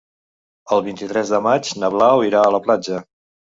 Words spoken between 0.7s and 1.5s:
El vint-i-tres de